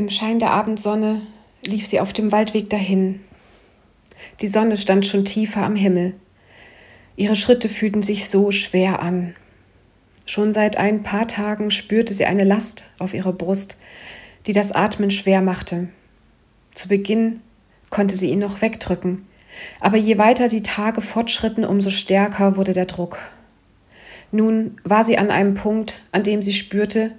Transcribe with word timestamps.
Im 0.00 0.08
Schein 0.08 0.38
der 0.38 0.52
Abendsonne 0.52 1.20
lief 1.62 1.86
sie 1.86 2.00
auf 2.00 2.14
dem 2.14 2.32
Waldweg 2.32 2.70
dahin. 2.70 3.20
Die 4.40 4.46
Sonne 4.46 4.78
stand 4.78 5.04
schon 5.04 5.26
tiefer 5.26 5.62
am 5.62 5.76
Himmel. 5.76 6.14
Ihre 7.16 7.36
Schritte 7.36 7.68
fühlten 7.68 8.00
sich 8.00 8.30
so 8.30 8.50
schwer 8.50 9.02
an. 9.02 9.34
Schon 10.24 10.54
seit 10.54 10.78
ein 10.78 11.02
paar 11.02 11.28
Tagen 11.28 11.70
spürte 11.70 12.14
sie 12.14 12.24
eine 12.24 12.44
Last 12.44 12.84
auf 12.98 13.12
ihrer 13.12 13.34
Brust, 13.34 13.76
die 14.46 14.54
das 14.54 14.72
Atmen 14.72 15.10
schwer 15.10 15.42
machte. 15.42 15.90
Zu 16.70 16.88
Beginn 16.88 17.40
konnte 17.90 18.16
sie 18.16 18.30
ihn 18.30 18.38
noch 18.38 18.62
wegdrücken, 18.62 19.26
aber 19.80 19.98
je 19.98 20.16
weiter 20.16 20.48
die 20.48 20.62
Tage 20.62 21.02
fortschritten, 21.02 21.66
umso 21.66 21.90
stärker 21.90 22.56
wurde 22.56 22.72
der 22.72 22.86
Druck. 22.86 23.18
Nun 24.32 24.78
war 24.82 25.04
sie 25.04 25.18
an 25.18 25.30
einem 25.30 25.52
Punkt, 25.52 26.00
an 26.10 26.22
dem 26.22 26.40
sie 26.40 26.54
spürte, 26.54 27.12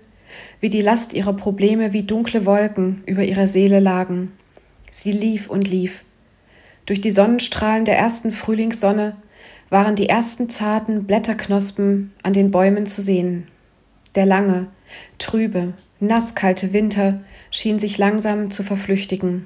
wie 0.59 0.69
die 0.69 0.81
Last 0.81 1.13
ihrer 1.13 1.33
Probleme 1.33 1.93
wie 1.93 2.03
dunkle 2.03 2.45
Wolken 2.45 3.03
über 3.05 3.23
ihrer 3.23 3.47
Seele 3.47 3.79
lagen. 3.79 4.31
Sie 4.91 5.11
lief 5.11 5.49
und 5.49 5.69
lief. 5.69 6.03
Durch 6.85 7.01
die 7.01 7.11
Sonnenstrahlen 7.11 7.85
der 7.85 7.97
ersten 7.97 8.31
Frühlingssonne 8.31 9.15
waren 9.69 9.95
die 9.95 10.09
ersten 10.09 10.49
zarten 10.49 11.05
Blätterknospen 11.05 12.13
an 12.23 12.33
den 12.33 12.51
Bäumen 12.51 12.85
zu 12.85 13.01
sehen. 13.01 13.47
Der 14.15 14.25
lange, 14.25 14.67
trübe, 15.17 15.73
nasskalte 16.01 16.73
Winter 16.73 17.23
schien 17.49 17.79
sich 17.79 17.97
langsam 17.97 18.51
zu 18.51 18.63
verflüchtigen. 18.63 19.45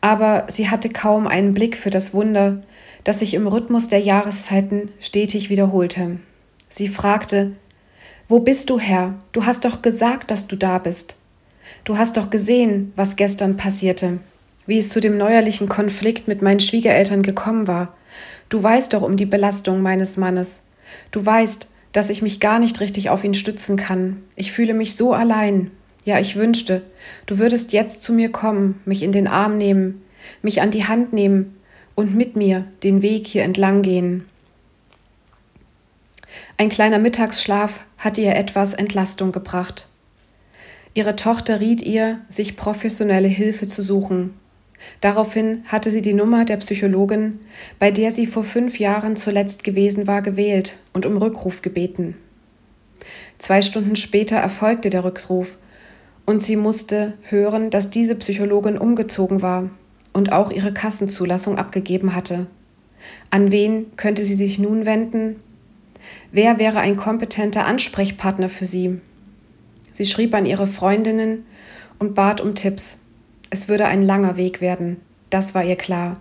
Aber 0.00 0.46
sie 0.48 0.70
hatte 0.70 0.88
kaum 0.88 1.26
einen 1.26 1.54
Blick 1.54 1.76
für 1.76 1.90
das 1.90 2.14
Wunder, 2.14 2.62
das 3.04 3.18
sich 3.18 3.34
im 3.34 3.46
Rhythmus 3.46 3.88
der 3.88 4.00
Jahreszeiten 4.00 4.90
stetig 4.98 5.50
wiederholte. 5.50 6.18
Sie 6.68 6.88
fragte, 6.88 7.52
wo 8.28 8.38
bist 8.40 8.70
du, 8.70 8.78
Herr? 8.78 9.14
Du 9.32 9.44
hast 9.44 9.64
doch 9.64 9.82
gesagt, 9.82 10.30
dass 10.30 10.46
du 10.46 10.56
da 10.56 10.78
bist. 10.78 11.16
Du 11.84 11.98
hast 11.98 12.16
doch 12.16 12.30
gesehen, 12.30 12.92
was 12.96 13.16
gestern 13.16 13.56
passierte, 13.56 14.18
wie 14.66 14.78
es 14.78 14.88
zu 14.88 15.00
dem 15.00 15.18
neuerlichen 15.18 15.68
Konflikt 15.68 16.28
mit 16.28 16.42
meinen 16.42 16.60
Schwiegereltern 16.60 17.22
gekommen 17.22 17.66
war. 17.66 17.96
Du 18.48 18.62
weißt 18.62 18.92
doch 18.92 19.02
um 19.02 19.16
die 19.16 19.26
Belastung 19.26 19.82
meines 19.82 20.16
Mannes. 20.16 20.62
Du 21.10 21.24
weißt, 21.24 21.68
dass 21.92 22.10
ich 22.10 22.22
mich 22.22 22.40
gar 22.40 22.58
nicht 22.58 22.80
richtig 22.80 23.10
auf 23.10 23.24
ihn 23.24 23.34
stützen 23.34 23.76
kann. 23.76 24.22
Ich 24.36 24.52
fühle 24.52 24.74
mich 24.74 24.96
so 24.96 25.12
allein. 25.12 25.70
Ja, 26.04 26.18
ich 26.18 26.36
wünschte, 26.36 26.82
du 27.26 27.38
würdest 27.38 27.72
jetzt 27.72 28.02
zu 28.02 28.12
mir 28.12 28.30
kommen, 28.30 28.80
mich 28.84 29.02
in 29.02 29.12
den 29.12 29.28
Arm 29.28 29.56
nehmen, 29.56 30.02
mich 30.42 30.60
an 30.60 30.70
die 30.70 30.84
Hand 30.86 31.12
nehmen 31.12 31.56
und 31.94 32.14
mit 32.14 32.34
mir 32.36 32.64
den 32.82 33.02
Weg 33.02 33.26
hier 33.26 33.44
entlang 33.44 33.82
gehen. 33.82 34.24
Ein 36.62 36.68
kleiner 36.68 37.00
Mittagsschlaf 37.00 37.80
hatte 37.98 38.20
ihr 38.20 38.36
etwas 38.36 38.72
Entlastung 38.72 39.32
gebracht. 39.32 39.88
Ihre 40.94 41.16
Tochter 41.16 41.58
riet 41.58 41.82
ihr, 41.82 42.20
sich 42.28 42.56
professionelle 42.56 43.26
Hilfe 43.26 43.66
zu 43.66 43.82
suchen. 43.82 44.34
Daraufhin 45.00 45.64
hatte 45.66 45.90
sie 45.90 46.02
die 46.02 46.12
Nummer 46.12 46.44
der 46.44 46.58
Psychologin, 46.58 47.40
bei 47.80 47.90
der 47.90 48.12
sie 48.12 48.28
vor 48.28 48.44
fünf 48.44 48.78
Jahren 48.78 49.16
zuletzt 49.16 49.64
gewesen 49.64 50.06
war, 50.06 50.22
gewählt 50.22 50.78
und 50.92 51.04
um 51.04 51.16
Rückruf 51.16 51.62
gebeten. 51.62 52.16
Zwei 53.38 53.60
Stunden 53.60 53.96
später 53.96 54.36
erfolgte 54.36 54.88
der 54.88 55.02
Rückruf 55.02 55.58
und 56.26 56.44
sie 56.44 56.54
musste 56.54 57.14
hören, 57.22 57.70
dass 57.70 57.90
diese 57.90 58.14
Psychologin 58.14 58.78
umgezogen 58.78 59.42
war 59.42 59.68
und 60.12 60.30
auch 60.30 60.52
ihre 60.52 60.72
Kassenzulassung 60.72 61.58
abgegeben 61.58 62.14
hatte. 62.14 62.46
An 63.30 63.50
wen 63.50 63.96
könnte 63.96 64.24
sie 64.24 64.36
sich 64.36 64.60
nun 64.60 64.86
wenden? 64.86 65.40
Wer 66.30 66.58
wäre 66.58 66.80
ein 66.80 66.96
kompetenter 66.96 67.66
Ansprechpartner 67.66 68.48
für 68.48 68.66
sie? 68.66 69.00
Sie 69.90 70.06
schrieb 70.06 70.34
an 70.34 70.46
ihre 70.46 70.66
Freundinnen 70.66 71.44
und 71.98 72.14
bat 72.14 72.40
um 72.40 72.54
Tipps. 72.54 72.98
Es 73.50 73.68
würde 73.68 73.86
ein 73.86 74.02
langer 74.02 74.36
Weg 74.36 74.60
werden, 74.60 74.96
das 75.30 75.54
war 75.54 75.64
ihr 75.64 75.76
klar. 75.76 76.16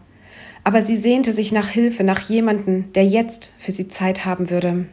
Aber 0.63 0.81
sie 0.81 0.97
sehnte 0.97 1.33
sich 1.33 1.51
nach 1.51 1.69
Hilfe, 1.69 2.03
nach 2.03 2.19
jemanden, 2.29 2.91
der 2.93 3.05
jetzt 3.05 3.53
für 3.57 3.71
sie 3.71 3.87
Zeit 3.87 4.25
haben 4.25 4.49
würde. 4.49 4.85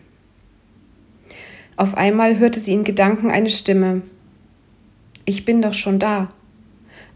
Auf 1.77 1.97
einmal 1.97 2.39
hörte 2.39 2.59
sie 2.59 2.73
in 2.73 2.85
Gedanken 2.85 3.31
eine 3.31 3.51
Stimme. 3.51 4.03
Ich 5.25 5.45
bin 5.45 5.61
doch 5.63 5.75
schon 5.75 5.99
da. 5.99 6.31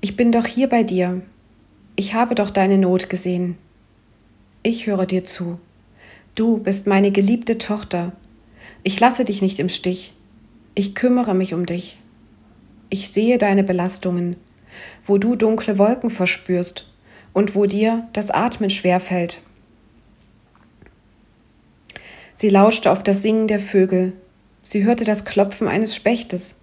Ich 0.00 0.16
bin 0.16 0.32
doch 0.32 0.46
hier 0.46 0.68
bei 0.68 0.82
dir. 0.82 1.22
Ich 1.96 2.14
habe 2.14 2.34
doch 2.34 2.50
deine 2.50 2.78
Not 2.78 3.08
gesehen. 3.08 3.56
Ich 4.62 4.86
höre 4.86 5.06
dir 5.06 5.24
zu. 5.24 5.58
Du 6.34 6.56
bist 6.56 6.86
meine 6.86 7.10
geliebte 7.10 7.58
Tochter. 7.58 8.12
Ich 8.82 8.98
lasse 8.98 9.26
dich 9.26 9.42
nicht 9.42 9.58
im 9.58 9.68
Stich. 9.68 10.14
Ich 10.74 10.94
kümmere 10.94 11.34
mich 11.34 11.52
um 11.52 11.66
dich. 11.66 11.98
Ich 12.88 13.10
sehe 13.10 13.36
deine 13.36 13.62
Belastungen, 13.62 14.36
wo 15.06 15.18
du 15.18 15.36
dunkle 15.36 15.76
Wolken 15.76 16.08
verspürst 16.08 16.90
und 17.34 17.54
wo 17.54 17.66
dir 17.66 18.08
das 18.14 18.30
Atmen 18.30 18.70
schwerfällt. 18.70 19.42
Sie 22.32 22.48
lauschte 22.48 22.90
auf 22.90 23.02
das 23.02 23.20
Singen 23.20 23.46
der 23.46 23.60
Vögel. 23.60 24.14
Sie 24.62 24.84
hörte 24.84 25.04
das 25.04 25.26
Klopfen 25.26 25.68
eines 25.68 25.94
Spechtes. 25.94 26.60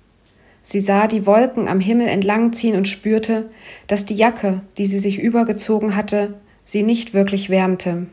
Sie 0.63 0.81
sah 0.81 1.05
die 1.05 1.27
Wolken 1.27 1.67
am 1.67 1.79
Himmel 1.79 2.07
entlangziehen 2.07 2.75
und 2.75 2.87
spürte, 2.87 3.51
dass 3.85 4.05
die 4.05 4.15
Jacke, 4.15 4.61
die 4.79 4.87
sie 4.87 4.99
sich 4.99 5.19
übergezogen 5.19 5.95
hatte, 5.95 6.39
sie 6.65 6.81
nicht 6.81 7.13
wirklich 7.13 7.51
wärmte. 7.51 8.07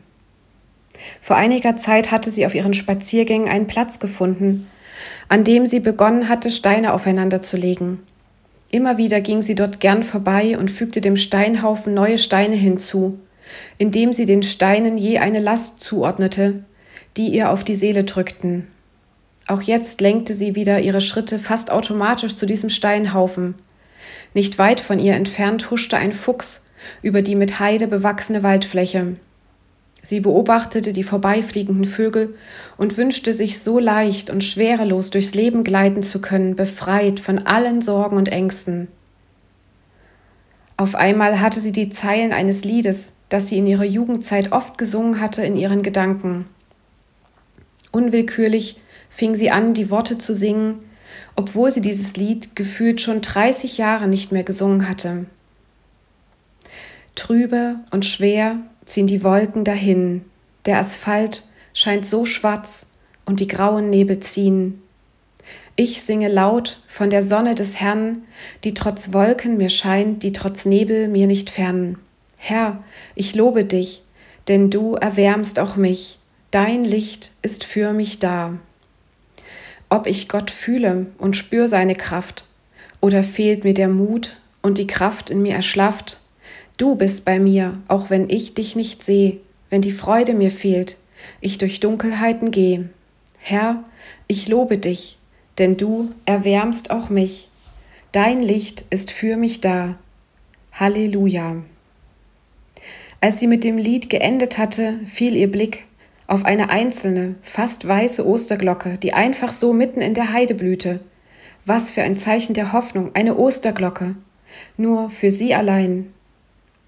Vor 1.21 1.35
einiger 1.35 1.77
Zeit 1.77 2.11
hatte 2.11 2.29
sie 2.29 2.45
auf 2.45 2.55
ihren 2.55 2.73
Spaziergängen 2.73 3.49
einen 3.49 3.67
Platz 3.67 3.99
gefunden, 3.99 4.67
an 5.29 5.43
dem 5.43 5.65
sie 5.65 5.79
begonnen 5.79 6.29
hatte, 6.29 6.49
Steine 6.49 6.93
aufeinander 6.93 7.41
zu 7.41 7.57
legen. 7.57 7.99
Immer 8.69 8.97
wieder 8.97 9.21
ging 9.21 9.41
sie 9.41 9.55
dort 9.55 9.79
gern 9.79 10.03
vorbei 10.03 10.57
und 10.57 10.71
fügte 10.71 10.99
dem 10.99 11.15
Steinhaufen 11.15 11.93
neue 11.93 12.17
Steine 12.17 12.55
hinzu, 12.55 13.19
indem 13.77 14.11
sie 14.11 14.25
den 14.25 14.43
Steinen 14.43 14.97
je 14.97 15.19
eine 15.19 15.39
Last 15.39 15.79
zuordnete, 15.79 16.65
die 17.15 17.29
ihr 17.29 17.51
auf 17.51 17.63
die 17.63 17.75
Seele 17.75 18.03
drückten. 18.03 18.67
Auch 19.47 19.61
jetzt 19.61 20.01
lenkte 20.01 20.33
sie 20.33 20.55
wieder 20.55 20.81
ihre 20.81 20.99
Schritte 20.99 21.39
fast 21.39 21.71
automatisch 21.71 22.35
zu 22.35 22.45
diesem 22.45 22.69
Steinhaufen. 22.69 23.55
Nicht 24.33 24.57
weit 24.57 24.81
von 24.81 24.99
ihr 24.99 25.15
entfernt 25.15 25.71
huschte 25.71 25.97
ein 25.97 26.11
Fuchs 26.11 26.65
über 27.01 27.21
die 27.21 27.35
mit 27.35 27.59
Heide 27.59 27.87
bewachsene 27.87 28.43
Waldfläche. 28.43 29.15
Sie 30.03 30.19
beobachtete 30.19 30.93
die 30.93 31.03
vorbeifliegenden 31.03 31.85
Vögel 31.85 32.35
und 32.77 32.97
wünschte 32.97 33.33
sich 33.33 33.59
so 33.59 33.77
leicht 33.79 34.29
und 34.29 34.43
schwerelos 34.43 35.09
durchs 35.09 35.35
Leben 35.35 35.63
gleiten 35.63 36.01
zu 36.01 36.21
können, 36.21 36.55
befreit 36.55 37.19
von 37.19 37.39
allen 37.39 37.81
Sorgen 37.81 38.17
und 38.17 38.29
Ängsten. 38.29 38.87
Auf 40.77 40.95
einmal 40.95 41.41
hatte 41.41 41.59
sie 41.59 41.71
die 41.71 41.89
Zeilen 41.89 42.31
eines 42.31 42.63
Liedes, 42.63 43.13
das 43.29 43.47
sie 43.47 43.57
in 43.57 43.67
ihrer 43.67 43.83
Jugendzeit 43.83 44.51
oft 44.51 44.77
gesungen 44.77 45.19
hatte, 45.19 45.43
in 45.43 45.57
ihren 45.57 45.81
Gedanken. 45.81 46.45
Unwillkürlich 47.91 48.79
fing 49.09 49.35
sie 49.35 49.49
an, 49.49 49.73
die 49.73 49.89
Worte 49.89 50.19
zu 50.19 50.35
singen, 50.35 50.79
obwohl 51.35 51.71
sie 51.71 51.81
dieses 51.81 52.15
Lied 52.15 52.55
gefühlt 52.55 53.01
schon 53.01 53.21
30 53.21 53.77
Jahre 53.77 54.07
nicht 54.07 54.31
mehr 54.31 54.43
gesungen 54.43 54.87
hatte. 54.87 55.25
Trübe 57.15 57.79
und 57.89 58.05
schwer 58.05 58.57
ziehen 58.87 59.07
die 59.07 59.23
Wolken 59.23 59.63
dahin, 59.63 60.25
der 60.65 60.79
Asphalt 60.79 61.43
scheint 61.73 62.05
so 62.05 62.25
schwarz 62.25 62.87
und 63.25 63.39
die 63.39 63.47
grauen 63.47 63.89
Nebel 63.89 64.19
ziehen. 64.19 64.81
Ich 65.75 66.01
singe 66.01 66.27
laut 66.27 66.81
von 66.87 67.09
der 67.11 67.21
Sonne 67.21 67.53
des 67.53 67.79
Herrn, 67.79 68.23
die 68.63 68.73
trotz 68.73 69.13
Wolken 69.13 69.57
mir 69.57 69.69
scheint, 69.69 70.23
die 70.23 70.31
trotz 70.31 70.65
Nebel 70.65 71.07
mir 71.07 71.27
nicht 71.27 71.51
fern. 71.51 71.99
Herr, 72.37 72.83
ich 73.13 73.35
lobe 73.35 73.63
dich, 73.63 74.03
denn 74.47 74.71
du 74.71 74.95
erwärmst 74.95 75.59
auch 75.59 75.75
mich, 75.75 76.17
dein 76.51 76.83
Licht 76.83 77.33
ist 77.41 77.63
für 77.63 77.93
mich 77.93 78.19
da. 78.19 78.57
Ob 79.89 80.07
ich 80.07 80.27
Gott 80.27 80.49
fühle 80.49 81.07
und 81.17 81.37
spür 81.37 81.67
seine 81.67 81.95
Kraft, 81.95 82.47
oder 83.01 83.23
fehlt 83.23 83.63
mir 83.63 83.73
der 83.73 83.89
Mut 83.89 84.37
und 84.61 84.79
die 84.79 84.87
Kraft 84.87 85.29
in 85.29 85.41
mir 85.41 85.53
erschlafft, 85.53 86.21
Du 86.77 86.95
bist 86.95 87.25
bei 87.25 87.39
mir, 87.39 87.79
auch 87.87 88.11
wenn 88.11 88.29
ich 88.29 88.53
dich 88.53 88.75
nicht 88.75 89.03
sehe, 89.03 89.37
wenn 89.71 89.81
die 89.81 89.91
Freude 89.91 90.33
mir 90.33 90.51
fehlt, 90.51 90.97
ich 91.41 91.57
durch 91.57 91.79
Dunkelheiten 91.79 92.51
gehe. 92.51 92.89
Herr, 93.39 93.83
ich 94.27 94.47
lobe 94.47 94.77
dich, 94.77 95.17
denn 95.57 95.75
du 95.77 96.11
erwärmst 96.25 96.91
auch 96.91 97.09
mich. 97.09 97.49
Dein 98.11 98.41
Licht 98.41 98.85
ist 98.91 99.11
für 99.11 99.37
mich 99.37 99.59
da. 99.59 99.97
Halleluja. 100.71 101.63
Als 103.19 103.39
sie 103.39 103.47
mit 103.47 103.63
dem 103.63 103.79
Lied 103.79 104.11
geendet 104.11 104.59
hatte, 104.59 104.99
fiel 105.07 105.35
ihr 105.35 105.51
Blick 105.51 105.85
auf 106.27 106.45
eine 106.45 106.69
einzelne, 106.69 107.35
fast 107.41 107.87
weiße 107.87 108.27
Osterglocke, 108.27 108.99
die 108.99 109.13
einfach 109.13 109.51
so 109.51 109.73
mitten 109.73 110.01
in 110.01 110.13
der 110.13 110.31
Heide 110.31 110.53
blühte. 110.53 110.99
Was 111.65 111.89
für 111.89 112.03
ein 112.03 112.17
Zeichen 112.17 112.53
der 112.53 112.73
Hoffnung, 112.73 113.15
eine 113.15 113.37
Osterglocke. 113.37 114.15
Nur 114.77 115.09
für 115.09 115.31
sie 115.31 115.55
allein, 115.55 116.13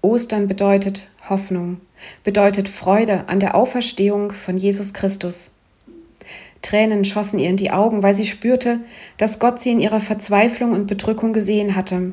Ostern 0.02 0.48
bedeutet 0.48 1.08
Hoffnung, 1.28 1.78
bedeutet 2.24 2.68
Freude 2.68 3.28
an 3.28 3.38
der 3.38 3.54
Auferstehung 3.54 4.32
von 4.32 4.56
Jesus 4.56 4.94
Christus. 4.94 5.54
Tränen 6.62 7.04
schossen 7.04 7.38
ihr 7.38 7.50
in 7.50 7.56
die 7.56 7.70
Augen, 7.70 8.02
weil 8.02 8.14
sie 8.14 8.26
spürte, 8.26 8.80
dass 9.18 9.38
Gott 9.38 9.60
sie 9.60 9.72
in 9.72 9.80
ihrer 9.80 10.00
Verzweiflung 10.00 10.72
und 10.72 10.86
Bedrückung 10.86 11.32
gesehen 11.32 11.74
hatte. 11.74 12.12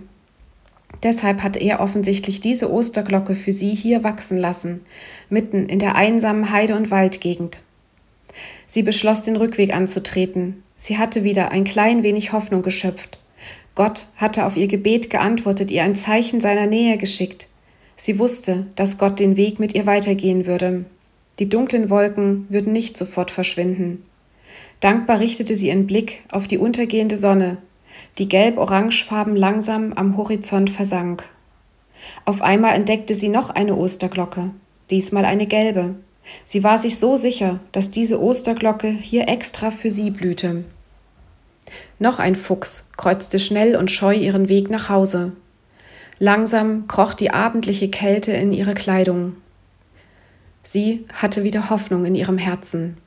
Deshalb 1.03 1.43
hatte 1.43 1.59
er 1.59 1.79
offensichtlich 1.79 2.41
diese 2.41 2.71
Osterglocke 2.71 3.35
für 3.35 3.51
sie 3.51 3.73
hier 3.73 4.03
wachsen 4.03 4.37
lassen, 4.37 4.81
mitten 5.29 5.67
in 5.67 5.79
der 5.79 5.95
einsamen 5.95 6.51
Heide- 6.51 6.75
und 6.75 6.91
Waldgegend. 6.91 7.59
Sie 8.65 8.83
beschloss, 8.83 9.21
den 9.21 9.35
Rückweg 9.35 9.73
anzutreten. 9.73 10.63
Sie 10.75 10.97
hatte 10.97 11.23
wieder 11.23 11.51
ein 11.51 11.63
klein 11.63 12.03
wenig 12.03 12.33
Hoffnung 12.33 12.61
geschöpft. 12.61 13.17
Gott 13.75 14.07
hatte 14.15 14.45
auf 14.45 14.57
ihr 14.57 14.67
Gebet 14.67 15.09
geantwortet, 15.09 15.71
ihr 15.71 15.83
ein 15.83 15.95
Zeichen 15.95 16.41
seiner 16.41 16.67
Nähe 16.67 16.97
geschickt. 16.97 17.47
Sie 17.97 18.19
wusste, 18.19 18.67
dass 18.75 18.97
Gott 18.97 19.19
den 19.19 19.35
Weg 19.35 19.59
mit 19.59 19.75
ihr 19.75 19.85
weitergehen 19.85 20.45
würde. 20.45 20.85
Die 21.39 21.49
dunklen 21.49 21.89
Wolken 21.89 22.45
würden 22.49 22.71
nicht 22.71 22.95
sofort 22.95 23.31
verschwinden. 23.31 24.03
Dankbar 24.79 25.19
richtete 25.19 25.55
sie 25.55 25.67
ihren 25.67 25.87
Blick 25.87 26.23
auf 26.31 26.47
die 26.47 26.59
untergehende 26.59 27.17
Sonne, 27.17 27.57
die 28.19 28.29
gelb-orangefarben 28.29 29.35
langsam 29.35 29.93
am 29.93 30.15
Horizont 30.15 30.69
versank. 30.69 31.27
Auf 32.25 32.41
einmal 32.41 32.75
entdeckte 32.75 33.15
sie 33.15 33.29
noch 33.29 33.49
eine 33.49 33.75
Osterglocke, 33.75 34.51
diesmal 34.91 35.25
eine 35.25 35.47
gelbe. 35.47 35.95
Sie 36.45 36.63
war 36.63 36.77
sich 36.77 36.99
so 36.99 37.17
sicher, 37.17 37.59
dass 37.71 37.89
diese 37.89 38.21
Osterglocke 38.21 38.89
hier 38.89 39.27
extra 39.27 39.71
für 39.71 39.89
sie 39.89 40.11
blühte. 40.11 40.63
Noch 41.99 42.19
ein 42.19 42.35
Fuchs 42.35 42.89
kreuzte 42.95 43.39
schnell 43.39 43.75
und 43.75 43.91
scheu 43.91 44.13
ihren 44.13 44.49
Weg 44.49 44.69
nach 44.69 44.89
Hause. 44.89 45.33
Langsam 46.19 46.87
kroch 46.87 47.13
die 47.13 47.29
abendliche 47.29 47.89
Kälte 47.89 48.31
in 48.31 48.51
ihre 48.51 48.73
Kleidung. 48.73 49.35
Sie 50.63 51.05
hatte 51.13 51.43
wieder 51.43 51.69
Hoffnung 51.69 52.05
in 52.05 52.15
ihrem 52.15 52.39
Herzen. 52.39 52.97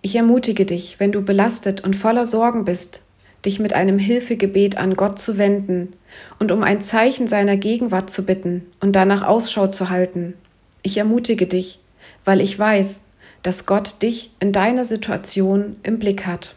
Ich 0.00 0.16
ermutige 0.16 0.66
dich, 0.66 0.98
wenn 0.98 1.12
du 1.12 1.22
belastet 1.22 1.82
und 1.82 1.94
voller 1.94 2.26
Sorgen 2.26 2.64
bist, 2.64 3.02
dich 3.46 3.60
mit 3.60 3.72
einem 3.72 3.98
Hilfegebet 3.98 4.76
an 4.76 4.94
Gott 4.94 5.20
zu 5.20 5.38
wenden 5.38 5.92
und 6.40 6.50
um 6.50 6.64
ein 6.64 6.82
Zeichen 6.82 7.28
seiner 7.28 7.56
Gegenwart 7.56 8.10
zu 8.10 8.24
bitten 8.24 8.66
und 8.80 8.96
danach 8.96 9.22
Ausschau 9.22 9.68
zu 9.68 9.90
halten. 9.90 10.34
Ich 10.82 10.98
ermutige 10.98 11.46
dich, 11.46 11.78
weil 12.24 12.40
ich 12.40 12.58
weiß, 12.58 13.00
dass 13.44 13.66
Gott 13.66 14.02
dich 14.02 14.32
in 14.40 14.50
deiner 14.50 14.84
Situation 14.84 15.76
im 15.84 16.00
Blick 16.00 16.26
hat. 16.26 16.56